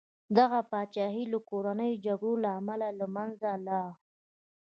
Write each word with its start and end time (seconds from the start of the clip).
دغه 0.37 0.59
پاچاهي 0.69 1.23
د 1.29 1.35
کورنیو 1.49 2.01
جګړو 2.05 2.33
له 2.43 2.49
امله 2.59 2.87
له 2.99 3.05
منځه 3.15 3.49
لاړه. 3.67 3.93